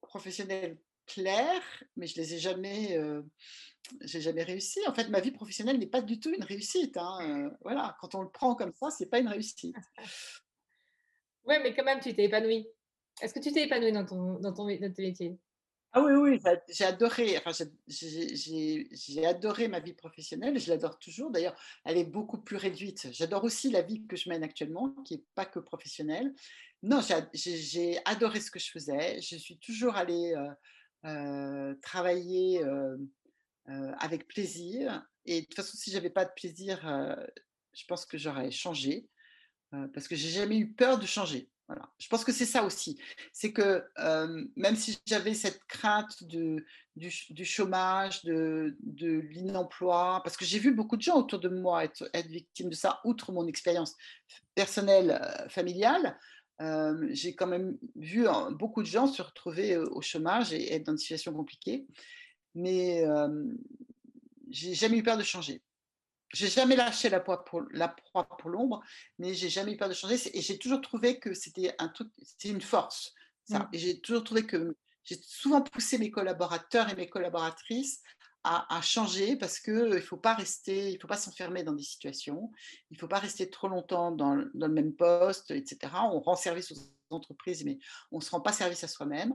[0.00, 1.60] professionnels clair,
[1.96, 3.22] mais je les ai jamais, euh,
[4.02, 4.80] j'ai jamais réussi.
[4.86, 6.96] En fait, ma vie professionnelle n'est pas du tout une réussite.
[6.96, 9.76] Hein, voilà, quand on le prend comme ça, c'est pas une réussite.
[11.46, 12.68] Oui, mais quand même, tu t'es épanouie.
[13.22, 15.38] Est-ce que tu t'es épanouie dans ton, dans ton, métier
[15.92, 21.32] ah oui, oui, j'ai adoré, enfin, j'ai adoré ma vie professionnelle, je l'adore toujours.
[21.32, 23.08] D'ailleurs, elle est beaucoup plus réduite.
[23.10, 26.32] J'adore aussi la vie que je mène actuellement, qui n'est pas que professionnelle.
[26.84, 27.00] Non,
[27.34, 29.20] j'ai adoré ce que je faisais.
[29.20, 30.32] Je suis toujours allée
[31.04, 32.62] euh, travailler
[33.66, 35.04] avec plaisir.
[35.26, 36.80] Et de toute façon, si j'avais pas de plaisir,
[37.72, 39.08] je pense que j'aurais changé
[39.92, 41.50] parce que j'ai jamais eu peur de changer.
[41.98, 42.98] Je pense que c'est ça aussi.
[43.32, 46.64] C'est que euh, même si j'avais cette crainte du,
[47.44, 48.76] chômage, de,
[49.30, 53.00] l'inemploi, parce que j'ai vu beaucoup de gens autour de moi être, victimes de ça,
[53.04, 53.96] outre mon expérience
[54.54, 56.18] personnelle, euh, familiale,
[56.60, 60.84] euh, j'ai quand même vu hein, beaucoup de gens se retrouver au chômage et être
[60.84, 61.86] dans une situation compliquée.
[62.54, 63.04] Mais
[64.50, 65.62] j'ai jamais eu peur de changer.
[66.32, 68.82] J'ai jamais lâché la proie pour la proie pour l'ombre,
[69.18, 70.16] mais j'ai jamais eu peur de changer.
[70.36, 73.14] Et j'ai toujours trouvé que c'était un truc, c'est une force.
[73.44, 73.60] Ça.
[73.60, 73.68] Mmh.
[73.72, 78.02] Et j'ai toujours trouvé que j'ai souvent poussé mes collaborateurs et mes collaboratrices
[78.42, 82.50] à, changer parce qu'il ne faut pas rester, il faut pas s'enfermer dans des situations,
[82.90, 85.92] il ne faut pas rester trop longtemps dans, dans, le même poste, etc.
[86.10, 87.78] On rend service aux entreprises, mais
[88.10, 89.34] on ne se rend pas service à soi-même.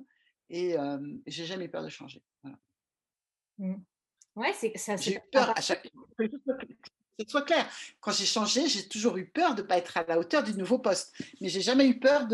[0.49, 2.23] Et euh, j'ai jamais eu peur de changer.
[2.41, 2.58] Voilà.
[3.60, 3.75] Mmh.
[4.36, 4.95] Ouais, c'est ça.
[4.98, 5.89] J'ai eu peur à chaque
[7.17, 7.67] que ce soit clair.
[8.02, 10.54] Quand j'ai changé, j'ai toujours eu peur de ne pas être à la hauteur du
[10.54, 12.28] nouveau poste, mais j'ai jamais eu peur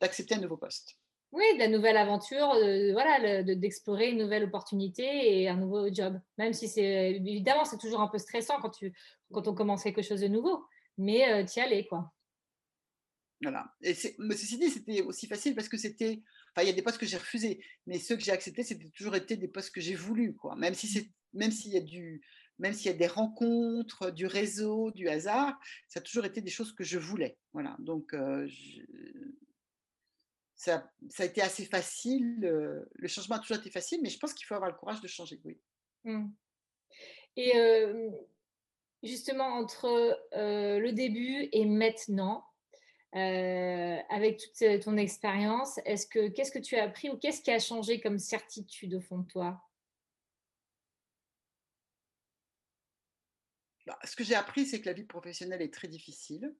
[0.00, 0.96] d'accepter un nouveau poste.
[1.32, 2.54] Oui, de la nouvelle aventure,
[2.92, 6.20] voilà, d'explorer une nouvelle opportunité et un nouveau job.
[6.38, 8.94] Même si c'est évidemment c'est toujours un peu stressant quand tu
[9.32, 10.64] quand on commence quelque chose de nouveau,
[10.98, 12.12] mais euh, tu y allais quoi.
[13.42, 13.66] Voilà.
[13.82, 16.22] Et mais ceci dit, c'était aussi facile parce que c'était
[16.56, 18.88] Enfin, il y a des postes que j'ai refusés, mais ceux que j'ai acceptés, c'était
[18.88, 20.56] toujours été des postes que j'ai voulu, quoi.
[20.56, 26.02] Même si c'est, même s'il y a des rencontres, du réseau, du hasard, ça a
[26.02, 27.38] toujours été des choses que je voulais.
[27.52, 27.76] Voilà.
[27.78, 28.48] Donc, euh,
[30.54, 32.40] ça, a été assez facile.
[32.40, 35.08] le changement a toujours été facile, mais je pense qu'il faut avoir le courage de
[35.08, 35.40] changer.
[35.44, 35.58] Oui.
[36.04, 36.28] Mmh.
[37.36, 38.10] Et euh,
[39.02, 39.86] justement, entre
[40.34, 42.44] euh, le début et maintenant,
[43.14, 47.50] euh, avec toute ton expérience, est-ce que qu'est-ce que tu as appris ou qu'est-ce qui
[47.50, 49.62] a changé comme certitude au fond de toi?
[53.86, 56.54] Bah, Ce que j'ai appris, c'est que la vie professionnelle est très difficile.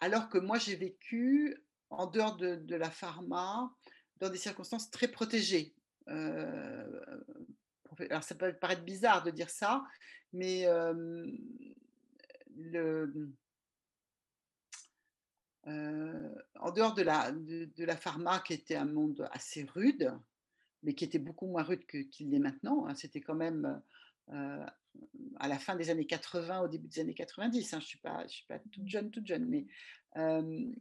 [0.00, 1.56] Alors que moi, j'ai vécu
[1.90, 3.74] en dehors de, la pharma
[4.16, 5.74] dans des circonstances très protégées.
[6.06, 9.84] Alors ça peut paraître bizarre de dire ça,
[10.32, 10.66] mais
[16.60, 20.12] en dehors de la, de, la pharma, qui était un monde assez rude,
[20.82, 23.82] mais qui était beaucoup moins rude qu'il l'est maintenant, hein, c'était quand même
[24.30, 24.66] euh,
[25.40, 27.98] à la fin des années 80, au début des années 90, hein, je ne suis,
[27.98, 29.66] pas, je suis pas toute jeune, toute jeune, mais
[30.16, 30.72] euh,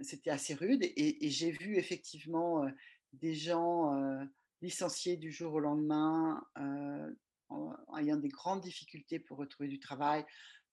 [0.00, 2.66] c'était assez rude et, j'ai vu effectivement
[3.12, 3.94] des gens
[4.60, 6.44] licenciés du jour au lendemain,
[7.48, 10.24] en ayant des grandes difficultés pour retrouver du travail,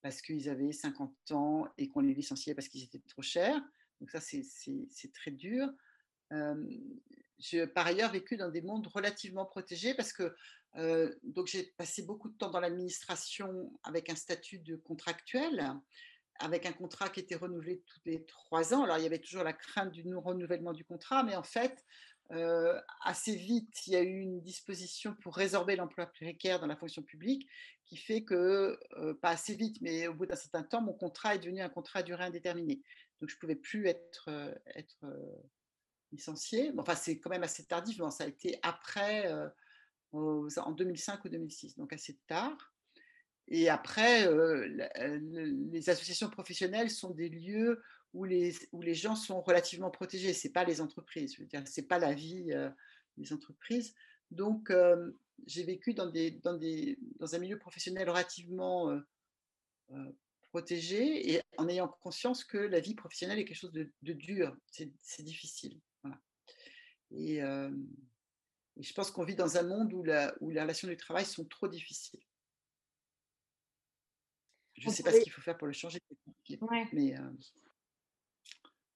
[0.01, 3.61] parce qu'ils avaient 50 ans et qu'on les licenciait parce qu'ils étaient trop chers.
[3.99, 5.69] Donc ça, c'est très dur.
[7.41, 10.33] J'ai par ailleurs vécu dans des mondes relativement protégés parce que
[11.23, 15.69] donc j'ai passé beaucoup de temps dans l'administration avec un statut de contractuel,
[16.39, 18.83] avec un contrat qui était renouvelé tous les trois ans.
[18.83, 21.83] Alors il y avait toujours la crainte du non-renouvellement du contrat, mais en fait,
[22.31, 26.77] euh, assez vite, il y a eu une disposition pour résorber l'emploi précaire dans la
[26.77, 27.47] fonction publique
[27.85, 31.35] qui fait que, euh, pas assez vite, mais au bout d'un certain temps, mon contrat
[31.35, 32.81] est devenu un contrat à durée indéterminée.
[33.19, 35.05] Donc, je ne pouvais plus euh, être
[36.11, 36.71] licencié.
[36.77, 38.01] Enfin, c'est quand même assez tardif.
[38.09, 39.31] ça a été après,
[40.11, 42.73] en 2005 ou 2006, donc assez tard.
[43.47, 44.29] Et après,
[44.97, 47.81] les associations professionnelles sont des lieux
[48.13, 50.33] où les, où les gens sont relativement protégés.
[50.33, 52.69] Ce n'est pas les entreprises, ce n'est pas la vie euh,
[53.17, 53.93] des entreprises.
[54.31, 55.11] Donc, euh,
[55.45, 61.67] j'ai vécu dans, des, dans, des, dans un milieu professionnel relativement euh, protégé et en
[61.67, 65.79] ayant conscience que la vie professionnelle est quelque chose de, dur, c'est difficile.
[67.11, 70.97] Et, et, je pense qu'on vit dans un monde où, la, où les relations du
[70.97, 72.21] travail sont trop difficiles.
[74.77, 75.99] Je ne sais pas ce qu'il faut faire pour le changer,
[76.93, 77.15] mais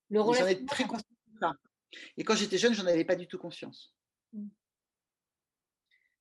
[0.09, 1.11] J'en ai très conscience.
[2.17, 3.93] Et quand j'étais jeune, j'en avais pas du tout conscience.
[4.33, 4.47] Mmh.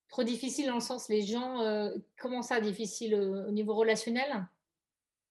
[0.09, 4.47] Trop difficile dans le sens, les gens, euh, comment ça difficile au niveau relationnel?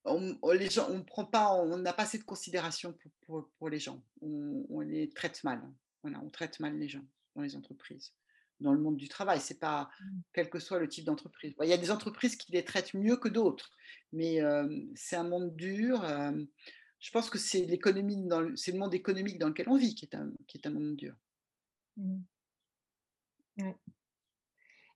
[0.05, 3.79] On, les gens, on prend pas, on n'a pas assez de considération pour, pour, les
[3.79, 4.03] gens.
[4.21, 5.61] On, les traite mal.
[6.03, 8.13] Voilà, on traite mal les gens dans les entreprises,
[8.59, 9.39] dans le monde du travail.
[9.39, 10.19] C'est pas mmh.
[10.33, 11.53] quel que soit le type d'entreprise.
[11.61, 13.71] Il y a des entreprises qui les traitent mieux que d'autres,
[14.11, 16.03] mais euh, c'est un monde dur.
[16.03, 16.31] Euh,
[16.99, 20.15] je pense que c'est l'économie, c'est le monde économique dans lequel on vit qui est
[20.15, 21.15] un, qui est un monde dur.
[21.97, 22.21] Mmh.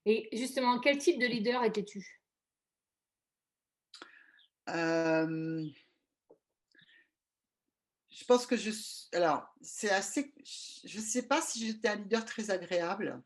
[0.04, 2.22] Et justement, quel type de leader étais-tu?
[8.18, 8.70] Je pense que je.
[9.12, 10.34] Alors, c'est assez.
[10.84, 13.22] Je sais pas si j'étais un leader très agréable.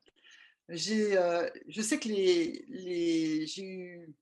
[0.69, 4.15] J'ai, euh, je sais que les, les, j'ai eu.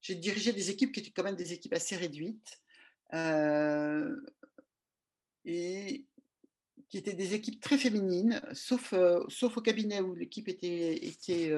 [0.00, 2.62] J'ai dirigé des équipes qui étaient quand même des équipes assez réduites.
[5.44, 6.06] et
[6.88, 8.94] qui étaient des équipes très féminines, sauf,
[9.28, 11.52] sauf au cabinet où l'équipe était, était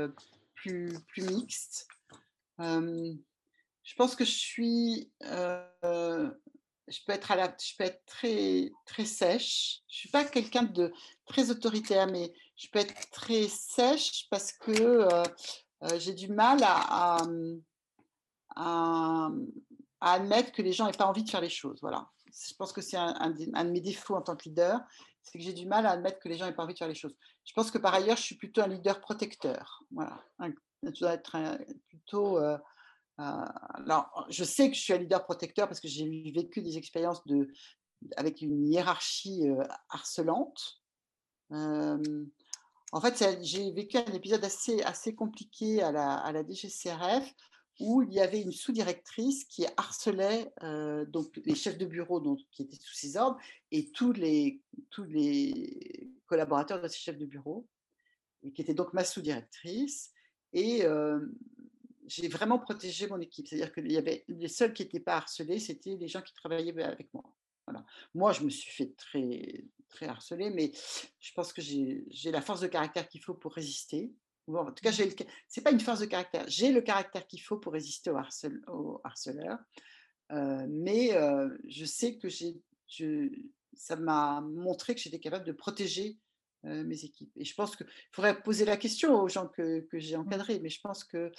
[0.54, 1.86] plus, plus mixte.
[2.58, 5.10] je pense que je suis,
[6.90, 9.80] je peux être très, très sèche.
[9.88, 10.92] Je suis pas quelqu'un de
[11.26, 15.08] très autoritaire, mais je peux être très sèche parce que
[15.96, 17.18] j'ai du mal à,
[20.00, 21.78] admettre que les gens n'aient pas envie de faire les choses.
[21.80, 22.08] Voilà.
[22.26, 23.30] Je pense que c'est un, un,
[23.64, 24.80] de mes défauts en tant que leader,
[25.22, 26.88] c'est que j'ai du mal à admettre que les gens n'aient pas envie de faire
[26.88, 27.14] les choses.
[27.44, 29.82] Je pense que par ailleurs, je suis plutôt un leader protecteur.
[29.90, 30.22] Voilà.
[30.82, 31.36] Je dois être
[31.88, 32.38] plutôt
[33.18, 37.26] alors, je sais que je suis un leader protecteur parce que j'ai vécu des expériences
[37.26, 37.48] de,
[38.16, 39.44] avec une hiérarchie
[39.90, 40.80] harcelante.
[41.50, 47.34] en fait, j'ai vécu un épisode assez, assez compliqué à la, à la DGCRF
[47.80, 50.52] où il y avait une sous-directrice qui harcelait
[51.08, 53.38] donc les chefs de bureau donc, qui étaient sous ses ordres
[53.70, 57.66] et tous les, tous les collaborateurs de ces chefs de bureau,
[58.42, 60.12] et qui était donc ma sous-directrice.
[60.52, 60.84] Et
[62.08, 63.46] j'ai vraiment protégé mon équipe.
[63.46, 66.82] C'est-à-dire que y avait, les seuls qui n'étaient pas harcelés, c'était les gens qui travaillaient
[66.82, 67.24] avec moi.
[67.66, 67.84] Voilà.
[68.14, 70.72] Moi, je me suis fait très, très harceler, mais
[71.20, 74.10] je pense que j'ai la force de caractère qu'il faut pour résister.
[74.48, 76.44] en tout cas, ce n'est pas une force de caractère.
[76.48, 79.58] J'ai le caractère qu'il faut pour résister au, harceleur.
[80.32, 83.28] Euh, mais euh, je sais que je,
[83.74, 86.18] ça m'a montré que j'étais capable de protéger
[86.64, 87.32] euh, mes équipes.
[87.36, 90.20] Et je pense qu'il faudrait poser la question aux gens que, que j'ai mmh.
[90.20, 91.30] encadrés, mais je pense que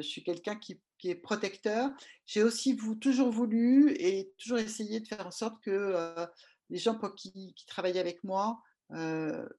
[0.00, 1.90] je suis quelqu'un qui, est protecteur.
[2.26, 6.26] J'ai aussi toujours voulu et toujours essayé de faire en sorte que
[6.68, 8.60] les gens qui, qui, travaillaient avec moi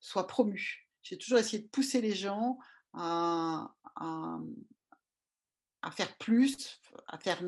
[0.01, 0.87] soient promus.
[1.03, 2.57] J'ai toujours essayé de pousser les gens
[2.93, 7.41] à, à, faire plus, à faire,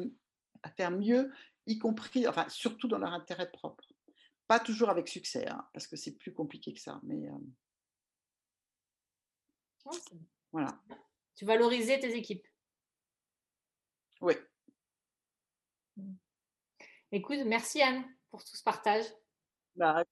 [0.63, 1.31] à faire mieux,
[1.65, 3.83] y compris, enfin, surtout dans leur intérêt propre.
[4.47, 6.99] Pas toujours avec succès, hein, parce que c'est plus compliqué que ça.
[7.03, 7.29] Mais
[10.51, 10.79] voilà.
[11.35, 12.47] Tu valorisais tes équipes?
[14.21, 14.33] Oui.
[15.97, 16.13] Mmh.
[17.11, 19.05] Écoute, merci Anne pour tout ce partage.
[19.75, 20.03] Bah,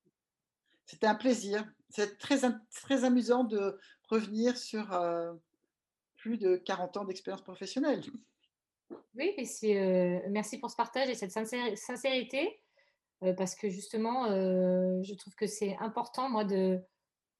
[0.85, 1.65] c'était un plaisir.
[1.89, 2.39] C'est très,
[2.71, 3.79] très amusant de
[4.09, 5.33] revenir sur euh,
[6.15, 8.03] plus de 40 ans d'expérience professionnelle.
[9.15, 12.61] Oui, et c'est, euh, merci pour ce partage et cette sincérité,
[13.23, 16.79] euh, parce que justement, je trouve que c'est important, moi, de,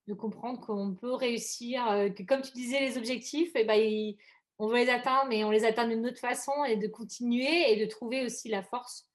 [0.07, 4.15] de comprendre qu'on peut réussir, que comme tu disais, les objectifs, et eh ben,
[4.59, 7.79] on veut les atteindre, mais on les atteint d'une autre façon et de continuer et
[7.79, 9.07] de trouver aussi la force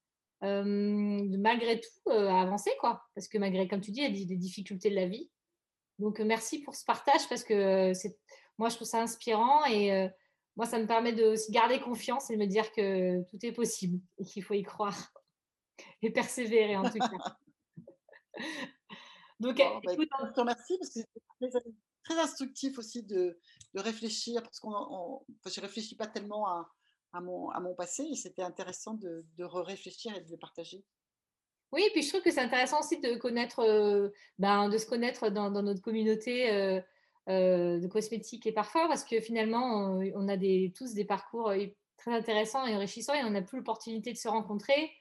[0.43, 3.05] de malgré tout à avancer, quoi.
[3.14, 5.30] Parce que malgré, comme tu dis, il y a des difficultés de la vie.
[6.01, 8.18] Donc merci pour ce partage parce que c'est,
[8.59, 10.09] moi je trouve ça inspirant et
[10.57, 13.53] moi ça me permet de aussi garder confiance et de me dire que tout est
[13.53, 15.12] possible et qu'il faut y croire
[16.03, 17.36] et persévérer en tout cas.
[19.40, 21.64] Donc, bah, écoute, je te remercie parce que c'est
[22.05, 23.38] très, instructif aussi de,
[23.74, 24.68] réfléchir, parce que
[25.50, 30.14] je ne réfléchis pas tellement à, mon, à mon passé et c'était intéressant de, réfléchir
[30.14, 30.84] et de le partager.
[31.72, 35.50] Oui, et puis je trouve que c'est intéressant aussi de euh, ben, se connaître dans,
[35.50, 36.80] notre communauté euh,
[37.30, 40.36] euh, de cosmétiques et parfums, parce que finalement, on, a
[40.76, 41.53] tous des parcours
[41.96, 44.92] très intéressants et enrichissants et on n'a plus l'opportunité de se rencontrer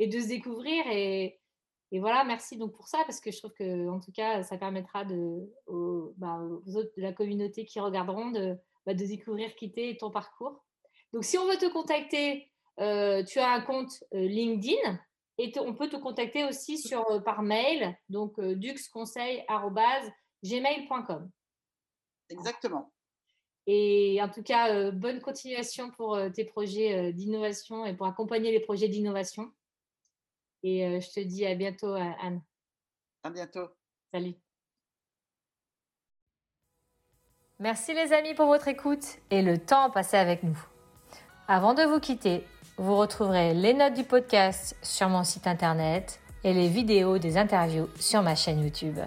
[0.00, 0.84] et de se découvrir.
[0.90, 1.38] Et,
[1.92, 4.58] et voilà, merci donc pour ça, parce que je trouve que en tout cas, ça
[4.58, 6.40] permettra de, aux, bah,
[6.74, 8.56] autres de la communauté qui regarderont de,
[8.86, 10.64] bah, de découvrir qui et ton parcours.
[11.12, 14.98] Donc, si on veut te contacter, euh, tu as un compte euh, LinkedIn
[15.38, 21.30] et on peut te contacter aussi sur, euh, par mail, donc duxconseil.gmail.com.
[22.28, 22.92] Exactement.
[23.68, 28.88] Et en tout cas, bonne continuation pour tes projets d'innovation et pour accompagner les projets
[28.88, 29.50] d'innovation.
[30.68, 32.42] Et euh, je te dis à bientôt, euh, Anne.
[33.22, 33.68] À bientôt.
[34.12, 34.34] Salut.
[37.60, 40.58] Merci les amis pour votre écoute et le temps passé avec nous.
[41.46, 42.44] Avant de vous quitter,
[42.78, 47.88] vous retrouverez les notes du podcast sur mon site internet et les vidéos des interviews
[48.00, 48.98] sur ma chaîne YouTube.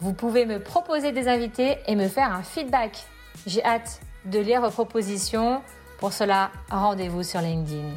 [0.00, 3.04] Vous pouvez me proposer des invités et me faire un feedback.
[3.46, 5.60] J'ai hâte de lire vos propositions.
[5.98, 7.90] Pour cela, rendez-vous sur LinkedIn.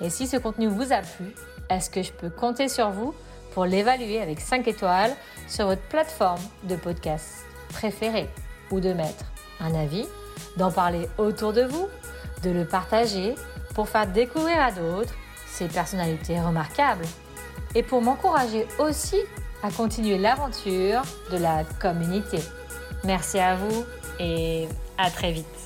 [0.00, 1.34] Et si ce contenu vous a plu,
[1.70, 3.14] est-ce que je peux compter sur vous
[3.52, 5.12] pour l'évaluer avec 5 étoiles
[5.48, 8.28] sur votre plateforme de podcast préférée
[8.70, 9.24] ou de mettre
[9.60, 10.06] un avis,
[10.56, 11.88] d'en parler autour de vous,
[12.42, 13.34] de le partager
[13.74, 15.14] pour faire découvrir à d'autres
[15.46, 17.06] ces personnalités remarquables
[17.74, 19.18] et pour m'encourager aussi
[19.62, 22.38] à continuer l'aventure de la communauté.
[23.04, 23.84] Merci à vous
[24.18, 25.63] et à très vite.